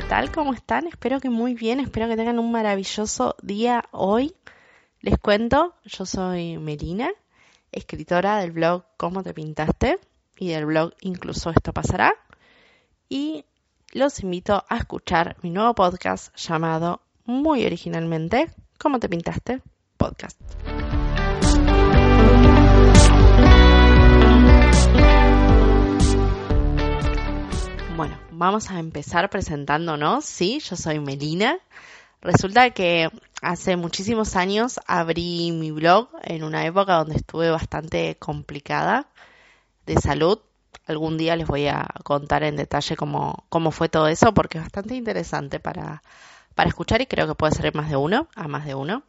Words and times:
¿qué 0.00 0.06
tal? 0.06 0.32
¿Cómo 0.32 0.54
están? 0.54 0.86
Espero 0.86 1.20
que 1.20 1.28
muy 1.28 1.52
bien, 1.52 1.78
espero 1.78 2.08
que 2.08 2.16
tengan 2.16 2.38
un 2.38 2.50
maravilloso 2.50 3.36
día 3.42 3.84
hoy. 3.90 4.34
Les 5.02 5.18
cuento, 5.18 5.74
yo 5.84 6.06
soy 6.06 6.56
Melina, 6.56 7.10
escritora 7.70 8.38
del 8.38 8.52
blog 8.52 8.84
Cómo 8.96 9.22
te 9.22 9.34
pintaste 9.34 9.98
y 10.38 10.48
del 10.48 10.64
blog 10.64 10.94
Incluso 11.02 11.50
esto 11.50 11.74
pasará. 11.74 12.14
Y 13.10 13.44
los 13.92 14.20
invito 14.20 14.64
a 14.70 14.78
escuchar 14.78 15.36
mi 15.42 15.50
nuevo 15.50 15.74
podcast 15.74 16.34
llamado 16.34 17.02
muy 17.26 17.66
originalmente 17.66 18.50
¿Cómo 18.78 19.00
te 19.00 19.08
pintaste? 19.10 19.60
Podcast. 19.98 20.40
Vamos 28.40 28.70
a 28.70 28.78
empezar 28.78 29.28
presentándonos. 29.28 30.24
Sí, 30.24 30.60
yo 30.60 30.74
soy 30.74 30.98
Melina. 30.98 31.58
Resulta 32.22 32.70
que 32.70 33.10
hace 33.42 33.76
muchísimos 33.76 34.34
años 34.34 34.80
abrí 34.86 35.52
mi 35.52 35.70
blog 35.70 36.08
en 36.22 36.42
una 36.44 36.64
época 36.64 36.94
donde 36.94 37.16
estuve 37.16 37.50
bastante 37.50 38.16
complicada 38.18 39.08
de 39.84 39.96
salud. 39.96 40.38
Algún 40.86 41.18
día 41.18 41.36
les 41.36 41.46
voy 41.46 41.66
a 41.66 41.86
contar 42.02 42.42
en 42.42 42.56
detalle 42.56 42.96
cómo, 42.96 43.44
cómo 43.50 43.72
fue 43.72 43.90
todo 43.90 44.08
eso 44.08 44.32
porque 44.32 44.56
es 44.56 44.64
bastante 44.64 44.94
interesante 44.94 45.60
para, 45.60 46.02
para 46.54 46.70
escuchar 46.70 47.02
y 47.02 47.06
creo 47.06 47.26
que 47.26 47.34
puede 47.34 47.52
ser 47.52 47.74
más 47.74 47.90
de 47.90 47.96
uno, 47.96 48.26
a 48.34 48.48
más 48.48 48.64
de 48.64 48.74
uno. 48.74 49.02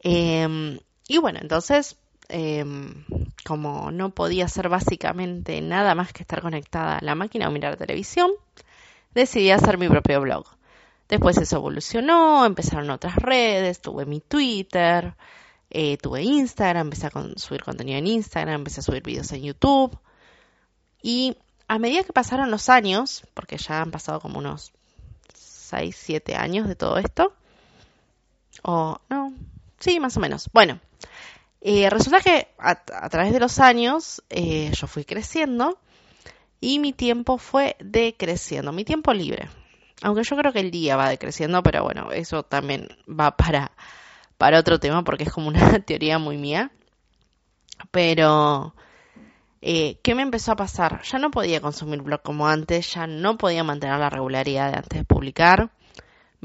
Em, 0.00 0.78
y 1.08 1.16
bueno, 1.16 1.38
entonces 1.40 1.96
Em, 2.28 3.04
como 3.46 3.92
no 3.92 4.10
podía 4.10 4.46
hacer 4.46 4.68
básicamente 4.68 5.60
nada 5.60 5.94
más 5.94 6.12
que 6.12 6.22
estar 6.22 6.42
conectada 6.42 6.98
a 6.98 7.04
la 7.04 7.14
máquina 7.14 7.48
o 7.48 7.52
mirar 7.52 7.76
televisión, 7.76 8.32
decidí 9.14 9.50
hacer 9.50 9.78
mi 9.78 9.88
propio 9.88 10.20
blog. 10.20 10.46
Después 11.08 11.38
eso 11.38 11.56
evolucionó, 11.56 12.44
empezaron 12.44 12.90
otras 12.90 13.14
redes, 13.16 13.80
tuve 13.80 14.04
mi 14.04 14.20
Twitter, 14.20 15.14
eh, 15.70 15.96
tuve 15.98 16.22
Instagram, 16.22 16.88
empecé 16.88 17.06
a 17.06 17.10
subir 17.36 17.62
contenido 17.62 17.98
en 17.98 18.08
Instagram, 18.08 18.56
empecé 18.56 18.80
a 18.80 18.82
subir 18.82 19.04
videos 19.04 19.30
en 19.30 19.44
YouTube. 19.44 19.96
Y 21.00 21.36
a 21.68 21.78
medida 21.78 22.02
que 22.02 22.12
pasaron 22.12 22.50
los 22.50 22.68
años, 22.68 23.22
porque 23.34 23.58
ya 23.58 23.80
han 23.80 23.92
pasado 23.92 24.20
como 24.20 24.40
unos 24.40 24.72
6, 25.34 25.96
7 25.96 26.34
años 26.34 26.66
de 26.66 26.74
todo 26.74 26.98
esto, 26.98 27.32
o 28.62 29.00
no, 29.08 29.32
sí, 29.78 30.00
más 30.00 30.16
o 30.16 30.20
menos. 30.20 30.50
Bueno, 30.52 30.80
resulta 31.90 32.20
que 32.20 32.48
a, 32.58 33.08
través 33.08 33.32
de 33.32 33.40
los 33.40 33.58
años 33.58 34.22
eh, 34.30 34.70
yo 34.72 34.86
fui 34.86 35.04
creciendo 35.04 35.78
y 36.60 36.78
mi 36.78 36.92
tiempo 36.92 37.38
fue 37.38 37.76
decreciendo, 37.80 38.72
mi 38.72 38.84
tiempo 38.84 39.12
libre. 39.12 39.48
Aunque 40.02 40.22
yo 40.22 40.36
creo 40.36 40.52
que 40.52 40.60
el 40.60 40.70
día 40.70 40.96
va 40.96 41.08
decreciendo, 41.08 41.62
pero 41.62 41.82
bueno, 41.82 42.12
eso 42.12 42.42
también 42.44 42.88
va 43.08 43.36
para, 43.36 43.72
para 44.38 44.60
otro 44.60 44.78
tema 44.78 45.02
porque 45.02 45.24
es 45.24 45.32
como 45.32 45.48
una 45.48 45.78
teoría 45.84 46.18
muy 46.18 46.36
mía. 46.36 46.70
Pero, 47.90 48.74
eh, 49.60 49.98
¿qué 50.02 50.14
me 50.14 50.22
empezó 50.22 50.52
a 50.52 50.56
pasar? 50.56 51.02
Ya 51.02 51.18
no 51.18 51.30
podía 51.30 51.60
consumir 51.60 52.02
blog 52.02 52.22
como 52.22 52.46
antes, 52.46 52.94
ya 52.94 53.06
no 53.06 53.38
podía 53.38 53.64
mantener 53.64 53.98
la 53.98 54.10
regularidad 54.10 54.70
de 54.70 54.76
antes 54.78 54.98
de 55.00 55.04
publicar. 55.04 55.70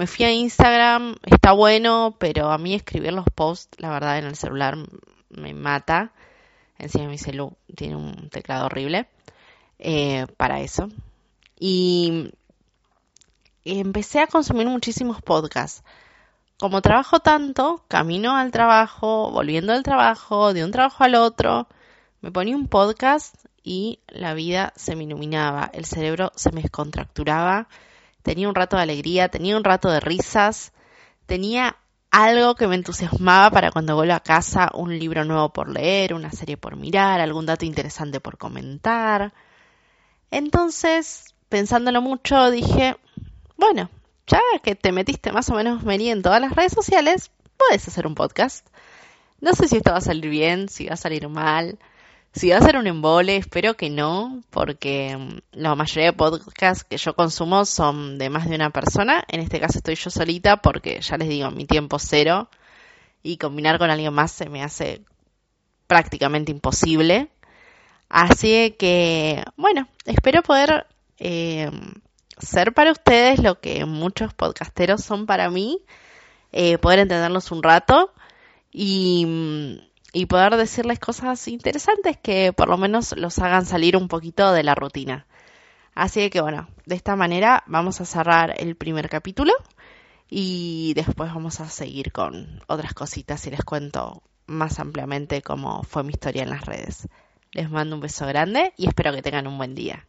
Me 0.00 0.06
fui 0.06 0.24
a 0.24 0.32
Instagram, 0.32 1.16
está 1.26 1.52
bueno, 1.52 2.16
pero 2.18 2.50
a 2.50 2.56
mí 2.56 2.72
escribir 2.72 3.12
los 3.12 3.26
posts, 3.34 3.78
la 3.82 3.90
verdad, 3.90 4.18
en 4.18 4.24
el 4.24 4.34
celular 4.34 4.78
me 5.28 5.52
mata. 5.52 6.14
Encima 6.78 7.08
mi 7.08 7.18
celu 7.18 7.52
tiene 7.76 7.96
un 7.96 8.30
teclado 8.30 8.64
horrible 8.64 9.10
eh, 9.78 10.26
para 10.38 10.60
eso. 10.60 10.88
Y 11.58 12.32
empecé 13.66 14.20
a 14.20 14.26
consumir 14.26 14.68
muchísimos 14.68 15.20
podcasts. 15.20 15.84
Como 16.58 16.80
trabajo 16.80 17.20
tanto, 17.20 17.84
camino 17.86 18.34
al 18.34 18.52
trabajo, 18.52 19.30
volviendo 19.30 19.74
al 19.74 19.82
trabajo, 19.82 20.54
de 20.54 20.64
un 20.64 20.70
trabajo 20.70 21.04
al 21.04 21.14
otro, 21.14 21.68
me 22.22 22.32
ponía 22.32 22.56
un 22.56 22.68
podcast 22.68 23.34
y 23.62 24.00
la 24.08 24.32
vida 24.32 24.72
se 24.76 24.96
me 24.96 25.04
iluminaba, 25.04 25.70
el 25.74 25.84
cerebro 25.84 26.32
se 26.36 26.52
me 26.52 26.62
descontracturaba, 26.62 27.68
tenía 28.22 28.48
un 28.48 28.54
rato 28.54 28.76
de 28.76 28.82
alegría, 28.82 29.28
tenía 29.28 29.56
un 29.56 29.64
rato 29.64 29.90
de 29.90 30.00
risas, 30.00 30.72
tenía 31.26 31.76
algo 32.10 32.54
que 32.54 32.66
me 32.66 32.74
entusiasmaba 32.74 33.50
para 33.50 33.70
cuando 33.70 33.94
vuelvo 33.94 34.14
a 34.14 34.20
casa, 34.20 34.70
un 34.74 34.98
libro 34.98 35.24
nuevo 35.24 35.52
por 35.52 35.68
leer, 35.68 36.14
una 36.14 36.32
serie 36.32 36.56
por 36.56 36.76
mirar, 36.76 37.20
algún 37.20 37.46
dato 37.46 37.64
interesante 37.64 38.20
por 38.20 38.36
comentar. 38.36 39.32
Entonces, 40.30 41.34
pensándolo 41.48 42.02
mucho, 42.02 42.50
dije, 42.50 42.96
bueno, 43.56 43.90
ya 44.26 44.40
que 44.62 44.74
te 44.74 44.92
metiste 44.92 45.32
más 45.32 45.50
o 45.50 45.54
menos 45.54 45.82
mení 45.82 46.10
en 46.10 46.22
todas 46.22 46.40
las 46.40 46.54
redes 46.54 46.72
sociales, 46.72 47.30
puedes 47.56 47.86
hacer 47.86 48.06
un 48.06 48.14
podcast. 48.14 48.66
No 49.40 49.54
sé 49.54 49.68
si 49.68 49.76
esto 49.76 49.92
va 49.92 49.98
a 49.98 50.02
salir 50.02 50.28
bien, 50.28 50.68
si 50.68 50.86
va 50.86 50.94
a 50.94 50.96
salir 50.96 51.28
mal, 51.28 51.78
si 52.32 52.50
va 52.50 52.58
a 52.58 52.62
ser 52.62 52.76
un 52.76 52.86
embole, 52.86 53.36
espero 53.36 53.74
que 53.76 53.90
no, 53.90 54.42
porque 54.50 55.16
mm, 55.16 55.38
la 55.52 55.74
mayoría 55.74 56.10
de 56.10 56.16
podcasts 56.16 56.84
que 56.84 56.96
yo 56.96 57.14
consumo 57.14 57.64
son 57.64 58.18
de 58.18 58.30
más 58.30 58.48
de 58.48 58.54
una 58.54 58.70
persona. 58.70 59.24
En 59.28 59.40
este 59.40 59.60
caso 59.60 59.78
estoy 59.78 59.96
yo 59.96 60.10
solita 60.10 60.58
porque 60.58 61.00
ya 61.00 61.16
les 61.16 61.28
digo, 61.28 61.50
mi 61.50 61.66
tiempo 61.66 61.98
cero 61.98 62.48
y 63.22 63.36
combinar 63.36 63.78
con 63.78 63.90
alguien 63.90 64.14
más 64.14 64.32
se 64.32 64.48
me 64.48 64.62
hace 64.62 65.02
prácticamente 65.86 66.52
imposible. 66.52 67.30
Así 68.08 68.76
que, 68.78 69.44
bueno, 69.56 69.88
espero 70.04 70.42
poder 70.42 70.86
eh, 71.18 71.70
ser 72.38 72.72
para 72.74 72.92
ustedes 72.92 73.40
lo 73.40 73.60
que 73.60 73.84
muchos 73.84 74.34
podcasteros 74.34 75.02
son 75.02 75.26
para 75.26 75.50
mí, 75.50 75.80
eh, 76.52 76.78
poder 76.78 77.00
entenderlos 77.00 77.50
un 77.50 77.62
rato 77.62 78.12
y 78.72 79.26
mm, 79.26 79.89
y 80.12 80.26
poder 80.26 80.56
decirles 80.56 80.98
cosas 80.98 81.46
interesantes 81.48 82.16
que 82.16 82.52
por 82.52 82.68
lo 82.68 82.76
menos 82.76 83.16
los 83.16 83.38
hagan 83.38 83.66
salir 83.66 83.96
un 83.96 84.08
poquito 84.08 84.52
de 84.52 84.62
la 84.62 84.74
rutina. 84.74 85.26
Así 85.94 86.30
que 86.30 86.40
bueno, 86.40 86.68
de 86.86 86.94
esta 86.94 87.16
manera 87.16 87.64
vamos 87.66 88.00
a 88.00 88.04
cerrar 88.04 88.54
el 88.58 88.76
primer 88.76 89.08
capítulo 89.08 89.52
y 90.28 90.94
después 90.94 91.32
vamos 91.32 91.60
a 91.60 91.68
seguir 91.68 92.12
con 92.12 92.62
otras 92.66 92.94
cositas 92.94 93.46
y 93.46 93.50
les 93.50 93.64
cuento 93.64 94.22
más 94.46 94.78
ampliamente 94.78 95.42
cómo 95.42 95.82
fue 95.82 96.02
mi 96.04 96.10
historia 96.10 96.42
en 96.42 96.50
las 96.50 96.64
redes. 96.64 97.08
Les 97.52 97.70
mando 97.70 97.96
un 97.96 98.00
beso 98.00 98.26
grande 98.26 98.72
y 98.76 98.86
espero 98.86 99.12
que 99.12 99.22
tengan 99.22 99.46
un 99.46 99.58
buen 99.58 99.74
día. 99.74 100.06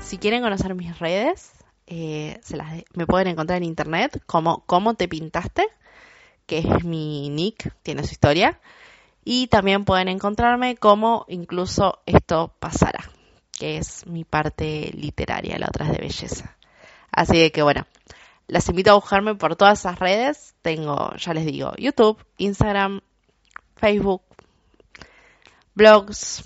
Si 0.00 0.18
quieren 0.18 0.42
conocer 0.42 0.74
mis 0.74 0.98
redes, 0.98 1.52
eh, 1.86 2.38
se 2.42 2.56
las, 2.56 2.72
me 2.94 3.06
pueden 3.06 3.28
encontrar 3.28 3.58
en 3.58 3.64
internet 3.64 4.22
como 4.26 4.64
Cómo 4.66 4.94
te 4.94 5.08
pintaste, 5.08 5.68
que 6.46 6.58
es 6.58 6.84
mi 6.84 7.28
nick, 7.30 7.72
tiene 7.82 8.04
su 8.04 8.12
historia. 8.12 8.60
Y 9.24 9.48
también 9.48 9.84
pueden 9.84 10.08
encontrarme 10.08 10.76
como 10.76 11.24
incluso 11.28 12.00
esto 12.06 12.54
pasará, 12.60 13.10
que 13.58 13.78
es 13.78 14.06
mi 14.06 14.24
parte 14.24 14.92
literaria, 14.94 15.58
la 15.58 15.66
otra 15.66 15.86
es 15.86 15.92
de 15.92 15.98
belleza. 15.98 16.56
Así 17.10 17.50
que 17.50 17.62
bueno, 17.62 17.86
las 18.46 18.68
invito 18.68 18.92
a 18.92 18.94
buscarme 18.94 19.34
por 19.34 19.56
todas 19.56 19.80
esas 19.80 19.98
redes. 19.98 20.54
Tengo, 20.62 21.14
ya 21.16 21.34
les 21.34 21.46
digo, 21.46 21.72
YouTube, 21.76 22.24
Instagram, 22.38 23.00
Facebook, 23.76 24.22
blogs, 25.74 26.44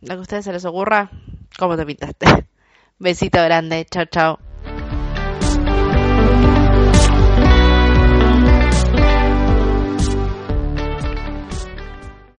lo 0.00 0.08
que 0.08 0.14
a 0.14 0.20
ustedes 0.20 0.44
se 0.44 0.52
les 0.52 0.64
ocurra, 0.64 1.10
cómo 1.58 1.76
te 1.76 1.86
pintaste. 1.86 2.26
Besito 2.98 3.42
grande, 3.42 3.84
chao 3.84 4.04
chao. 4.06 4.45